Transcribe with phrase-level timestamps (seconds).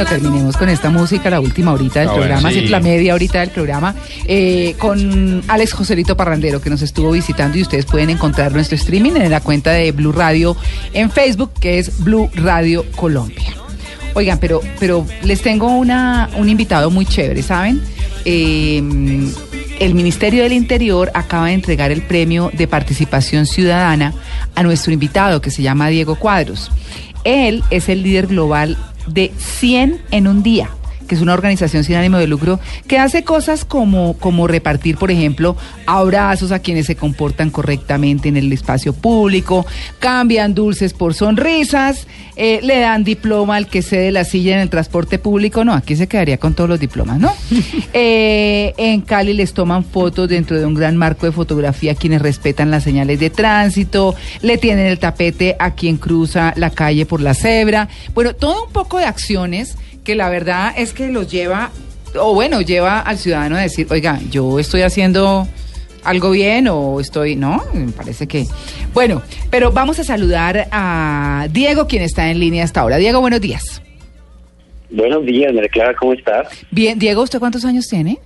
[0.00, 2.60] Bueno, terminemos con esta música, la última horita del Ah, programa, sí.
[2.60, 3.94] sí, la media horita del programa,
[4.26, 9.12] eh, con Alex Joselito Parrandero, que nos estuvo visitando y ustedes pueden encontrar nuestro streaming
[9.16, 10.56] en la cuenta de Blue Radio
[10.94, 13.44] en Facebook, que es Blue Radio Colombia.
[14.14, 17.82] Oigan, pero, pero les tengo una, un invitado muy chévere, ¿saben?
[18.24, 18.78] Eh,
[19.80, 24.14] el Ministerio del Interior acaba de entregar el premio de participación ciudadana
[24.54, 26.70] a nuestro invitado, que se llama Diego Cuadros.
[27.24, 30.70] Él es el líder global de 100 en un día
[31.10, 35.10] que es una organización sin ánimo de lucro que hace cosas como, como repartir, por
[35.10, 39.66] ejemplo, abrazos a quienes se comportan correctamente en el espacio público,
[39.98, 44.70] cambian dulces por sonrisas, eh, le dan diploma al que cede la silla en el
[44.70, 45.64] transporte público.
[45.64, 47.34] No, aquí se quedaría con todos los diplomas, ¿no?
[47.92, 52.22] Eh, en Cali les toman fotos dentro de un gran marco de fotografía a quienes
[52.22, 57.20] respetan las señales de tránsito, le tienen el tapete a quien cruza la calle por
[57.20, 57.88] la cebra.
[58.14, 59.76] Bueno, todo un poco de acciones
[60.10, 61.70] que la verdad es que los lleva,
[62.18, 65.46] o bueno, lleva al ciudadano a decir, oiga, yo estoy haciendo
[66.02, 67.62] algo bien o estoy, ¿no?
[67.72, 68.44] Me parece que...
[68.92, 72.96] Bueno, pero vamos a saludar a Diego, quien está en línea hasta ahora.
[72.96, 73.80] Diego, buenos días.
[74.90, 76.48] Buenos días, María Clara, ¿cómo estás?
[76.72, 78.18] Bien, Diego, ¿usted cuántos años tiene?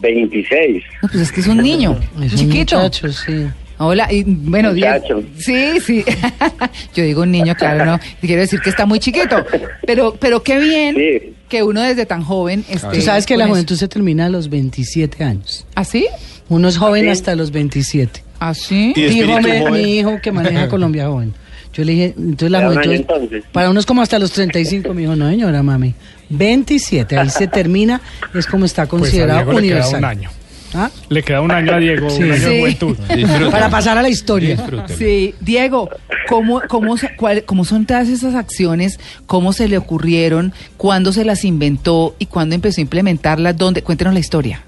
[0.00, 0.82] 26.
[1.02, 2.76] No, pues es que es un niño, Es un chiquito.
[2.78, 3.46] muchacho, sí.
[3.78, 4.94] Hola, y bueno, Diego.
[4.94, 5.22] Muchacho.
[5.38, 6.04] Sí, sí.
[6.94, 8.00] Yo digo un niño, claro, no.
[8.20, 9.44] Quiero decir que está muy chiquito.
[9.86, 11.34] Pero, pero qué bien Sí.
[11.48, 12.88] que uno desde tan joven esté.
[12.96, 13.52] Tú sabes que la eso.
[13.52, 15.64] juventud se termina a los 27 años.
[15.76, 16.06] ¿Ah, sí?
[16.48, 17.10] Uno es joven Sí.
[17.10, 18.22] hasta los 27.
[18.40, 18.92] ¿Ah, sí?
[18.96, 19.72] Y espíritu Dígame joven.
[19.74, 21.34] mi hijo que maneja Colombia joven.
[21.72, 22.92] Yo le dije, entonces la juventud.
[22.92, 23.44] entonces.
[23.52, 25.94] Para unos como hasta los 35, me dijo, no señora, mami.
[26.30, 28.00] 27, ahí se termina,
[28.34, 29.98] es como está Pues considerado queda universal.
[29.98, 30.30] un año.
[30.74, 30.90] ¿Ah?
[31.08, 32.22] Le queda un año a Diego, Sí.
[32.24, 32.48] un año Sí.
[32.54, 32.96] de juventud.
[33.50, 34.56] Para pasar a la historia.
[34.88, 35.88] Sí, Diego,
[36.28, 39.00] ¿cómo, cómo, cuál- ¿cómo son todas esas acciones?
[39.26, 40.52] ¿Cómo se le ocurrieron?
[40.76, 42.14] ¿Cuándo se las inventó?
[42.18, 43.56] ¿Y cuándo empezó a implementarlas?
[43.56, 43.82] ¿Dónde?
[43.82, 44.62] Cuéntenos la historia.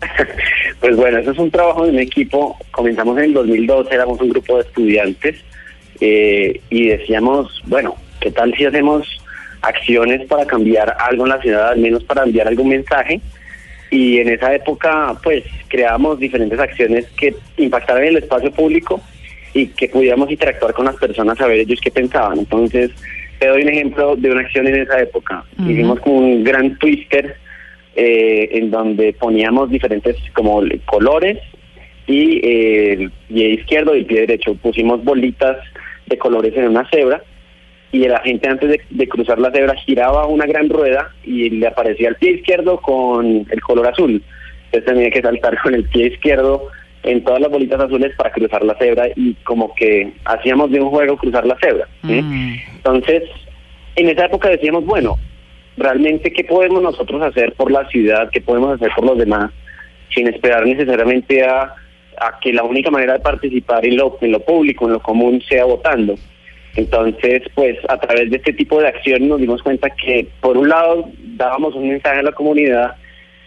[0.80, 2.56] Pues bueno, eso es un trabajo de un equipo.
[2.70, 5.36] Comenzamos en el 2012, éramos un grupo de estudiantes
[6.00, 9.04] eh, y decíamos, bueno, ¿qué tal si hacemos
[9.60, 13.20] acciones para cambiar algo en la ciudad, al menos para enviar algún mensaje?
[13.90, 19.00] Y en esa época, pues, creábamos diferentes acciones que impactaran el espacio público
[19.54, 22.38] y que pudiéramos interactuar con las personas a ver ellos qué pensaban.
[22.38, 22.90] Entonces,
[23.38, 25.44] te doy un ejemplo de una acción en esa época.
[25.58, 25.70] Ujú.
[25.70, 27.36] Hicimos como un gran twister
[27.96, 31.38] eh, en donde poníamos diferentes como colores
[32.06, 34.54] y eh, el pie izquierdo y el pie derecho.
[34.54, 35.56] Pusimos bolitas
[36.06, 37.22] de colores en una cebra
[37.90, 41.66] y la gente antes de, de cruzar la cebra giraba una gran rueda y le
[41.66, 44.22] aparecía el pie izquierdo con el color azul.
[44.66, 46.68] Entonces tenía que saltar con el pie izquierdo
[47.02, 50.90] en todas las bolitas azules para cruzar la cebra y como que hacíamos de un
[50.90, 51.88] juego cruzar la cebra.
[52.06, 52.20] ¿sí?
[52.20, 52.54] Mm.
[52.76, 53.22] Entonces,
[53.96, 55.16] en esa época decíamos, bueno,
[55.76, 59.50] realmente qué podemos nosotros hacer por la ciudad, qué podemos hacer por los demás,
[60.14, 61.74] sin esperar necesariamente a,
[62.20, 65.40] a que la única manera de participar en lo, en lo público, en lo común,
[65.48, 66.16] sea votando.
[66.76, 70.68] Entonces, pues a través de este tipo de acción nos dimos cuenta que, por un
[70.68, 72.96] lado, dábamos un mensaje a la comunidad,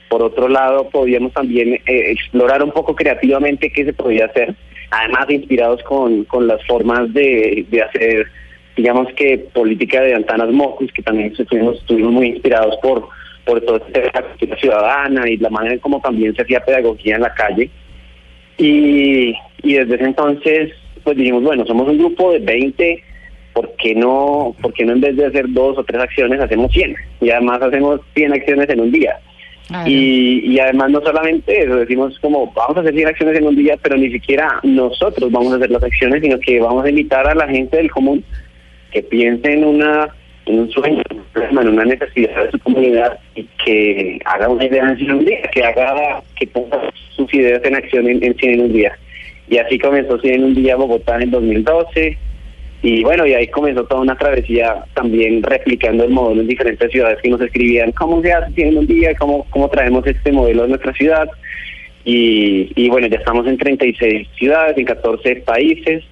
[0.09, 4.53] por otro lado, podíamos también eh, explorar un poco creativamente qué se podía hacer,
[4.89, 8.27] además inspirados con, con las formas de, de hacer,
[8.75, 13.07] digamos que política de Antanas Mocus, que también estuvimos, estuvimos muy inspirados por,
[13.45, 17.15] por todo este la cultura ciudadana y la manera en cómo también se hacía pedagogía
[17.15, 17.69] en la calle.
[18.57, 19.33] Y,
[19.63, 23.03] y desde ese entonces, pues dijimos, bueno, somos un grupo de 20,
[23.53, 26.71] ¿por qué no, por qué no en vez de hacer dos o tres acciones hacemos
[26.71, 26.95] 100?
[27.21, 29.19] Y además hacemos 100 acciones en un día.
[29.85, 33.55] Y, y además no solamente eso, decimos como vamos a hacer 100 acciones en un
[33.55, 37.25] día, pero ni siquiera nosotros vamos a hacer las acciones, sino que vamos a invitar
[37.25, 38.21] a la gente del común
[38.91, 40.09] que piense en una
[40.45, 41.01] en un sueño,
[41.35, 45.41] en una necesidad de su comunidad y que haga una idea en 100 un día,
[45.53, 46.81] que haga, que ponga
[47.15, 48.97] sus ideas en acción en, en 100 en un día.
[49.47, 52.17] Y así comenzó 100 en un día Bogotá en el 2012
[52.83, 57.19] y bueno, y ahí comenzó toda una travesía también replicando el modelo en diferentes ciudades
[57.21, 60.63] que nos escribían cómo se hace 100 en un día, cómo, cómo traemos este modelo
[60.63, 61.29] a nuestra ciudad.
[62.03, 66.03] Y, y bueno, ya estamos en 36 ciudades, en 14 países.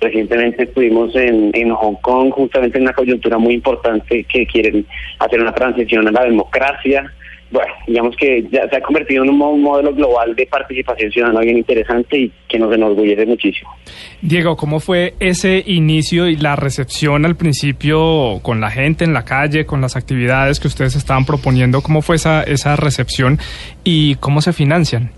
[0.00, 4.86] Recientemente estuvimos en, en Hong Kong, justamente en una coyuntura muy importante que quieren
[5.18, 7.12] hacer una transición a la democracia.
[7.50, 11.12] Bueno, digamos que ya se ha convertido en un, mo- un modelo global de participación
[11.12, 13.70] ciudadana bien interesante y que nos enorgullece muchísimo.
[14.22, 19.24] Diego, ¿cómo fue ese inicio y la recepción al principio con la gente en la
[19.24, 21.80] calle, con las actividades que ustedes estaban proponiendo?
[21.80, 23.38] ¿Cómo fue esa, esa recepción
[23.84, 25.10] y cómo se financian?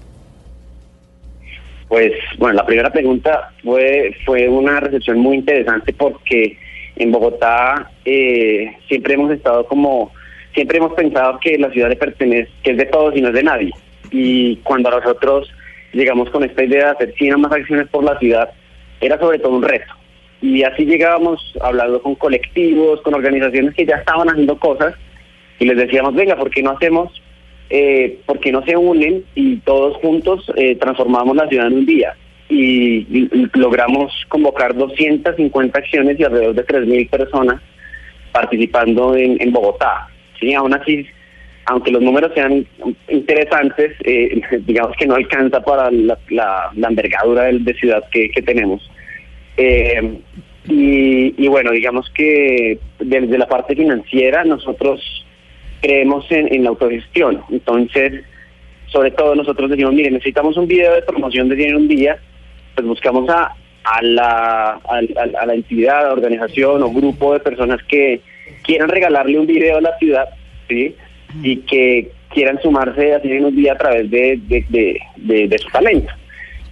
[1.89, 6.59] Pues bueno, la primera pregunta fue, fue una recepción muy interesante porque
[6.97, 10.11] en Bogotá eh, siempre hemos estado como,
[10.57, 13.35] siempre hemos pensado que la ciudad le pertenece, que es de todos y no es
[13.35, 13.71] de nadie.
[14.11, 15.53] Y cuando nosotros
[15.93, 18.51] llegamos con esta idea de hacer 100 o más acciones por la ciudad,
[19.03, 19.93] era sobre todo un reto.
[20.41, 24.95] Y así llegábamos hablando con colectivos, con organizaciones que ya estaban haciendo cosas
[25.59, 27.13] y les decíamos, venga, ¿por qué no hacemos
[27.69, 32.17] eh, porque no se unen y todos juntos eh, transformamos la ciudad en un día.
[32.49, 37.61] Y, logramos convocar 250 acciones y alrededor de 3.000 personas
[38.33, 40.09] participando en Bogotá.
[40.41, 40.55] ¿Sí?
[40.55, 41.07] Aún así,
[41.67, 42.67] aunque los números sean
[43.09, 48.43] interesantes, eh, digamos que no alcanza para la, la- envergadura del- de, ciudad que, que
[48.43, 48.89] tenemos.
[49.57, 50.19] Eh,
[50.69, 55.01] y, y bueno, digamos que desde la parte financiera nosotros
[55.81, 57.43] creemos en, en la autogestión.
[57.51, 58.25] Entonces,
[58.87, 62.19] sobre todo nosotros decimos, mire, necesitamos un video de promoción de 100 en un día,
[62.75, 63.55] pues buscamos a,
[63.87, 68.21] a, la, a, a- a la entidad, organización o grupo de personas que
[68.63, 70.29] quieran regalarle un video a la ciudad,
[70.69, 70.95] ¿sí?
[71.43, 74.65] Y que quieran sumarse a 100 en un día a través de, de,
[75.17, 76.13] de, de- su talento.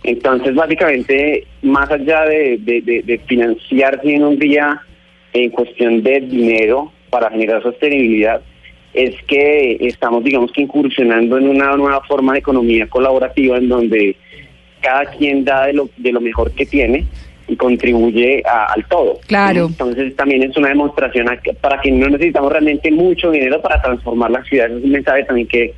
[0.02, 4.80] Entonces, básicamente, más allá de, de, de, de financiar 100 en un día
[5.32, 8.42] en cuestión de dinero para generar sostenibilidad,
[8.92, 14.14] es que estamos, digamos que incursionando en una nueva forma de economía colaborativa en donde
[14.84, 17.06] cada quien da de lo, de lo mejor que tiene
[17.48, 19.18] y contribuye a- al todo.
[19.26, 19.66] Claro.
[19.66, 24.30] Entonces también es una demostración a para que no necesitamos realmente mucho dinero para transformar
[24.30, 24.66] la ciudad.
[24.70, 25.74] Es un mensaje también que,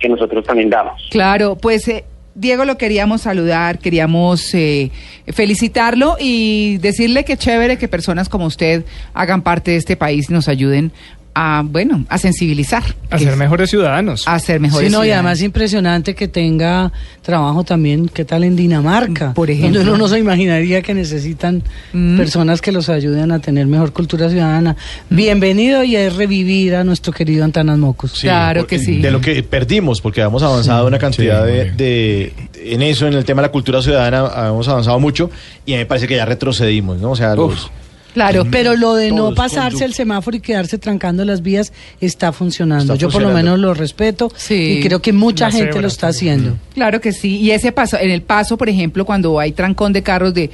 [0.00, 1.08] que nosotros también damos.
[1.10, 2.04] Claro, pues eh,
[2.34, 4.90] Diego lo queríamos saludar, queríamos eh,
[5.32, 10.32] felicitarlo y decirle que chévere que personas como usted hagan parte de este país y
[10.32, 10.92] nos ayuden
[11.34, 12.82] a, bueno, a sensibilizar.
[13.10, 14.24] A ser es- mejores ciudadanos.
[14.26, 16.92] A ser mejores Sí, no, y además impresionante que tenga
[17.22, 19.32] trabajo también, ¿qué tal en Dinamarca?
[19.34, 19.78] Por ejemplo.
[19.80, 21.62] Donde uno no se imaginaría que necesitan
[21.92, 22.16] Mm.
[22.18, 24.76] personas que los ayuden a tener mejor cultura ciudadana.
[25.08, 28.12] Bienvenido y es revivir a nuestro querido Antanas Mocos.
[28.12, 29.00] Sí, Claro que sí.
[29.00, 32.32] De lo que perdimos, porque hemos avanzado una cantidad de, de-
[32.64, 35.30] En eso, en el tema de la cultura ciudadana, hemos avanzado mucho
[35.66, 37.10] y a mí me parece que ya retrocedimos, ¿no?
[37.10, 37.70] O sea, los.
[38.14, 42.92] Claro, Pero lo de no pasarse el semáforo y quedarse trancando las vías está funcionando.
[42.92, 44.78] Está Yo por lo menos lo respeto Sí.
[44.78, 46.56] y creo que mucha gente lo está haciendo.
[46.74, 47.38] claro que sí.
[47.38, 50.50] Y ese paso, en el paso, por ejemplo, cuando hay trancón de carros de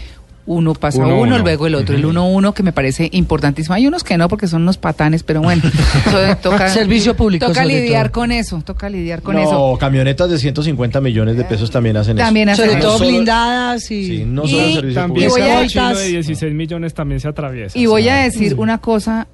[0.50, 1.38] uno pasa Uno, uno, uno.
[1.40, 3.74] luego el otro, el uno uno que me parece importantísimo.
[3.74, 5.62] Hay unos que no porque son unos patanes, pero bueno,
[6.42, 8.22] toca Servicio público, Toca lidiar todo.
[8.22, 9.76] con eso, toca lidiar con no, eso.
[9.78, 12.62] camionetas de 150 millones de pesos también hacen También eso.
[12.62, 14.06] hacen Sobre todo solo- blindadas y...
[14.06, 16.08] Sí, no Y solo servicio También Y voy a- ese chino de Vueltas.
[16.08, 17.78] 16 millones también se atraviesa.
[17.78, 18.40] Y voy a Sí.
[18.40, 19.28] decir una cosa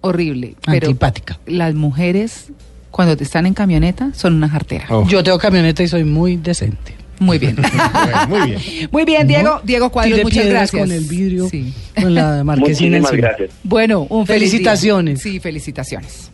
[0.00, 1.38] horrible, pero Antipática.
[1.46, 2.46] las mujeres
[2.90, 4.86] cuando están en camioneta son una jartera.
[4.88, 5.06] Oh.
[5.06, 6.95] Yo tengo camioneta y soy muy decente.
[7.20, 7.56] Muy bien.
[8.28, 8.60] Muy bien.
[8.90, 9.60] Muy bien, Diego.
[9.64, 10.80] Diego Cuadros, muchas gracias.
[10.82, 11.72] con el vidrio, Sí.
[12.00, 13.50] con la marquesina Muchísimas gracias.
[13.62, 14.58] Bueno, un feliz día.
[14.58, 15.22] Felicitaciones.
[15.22, 16.30] Sí, felicitaciones.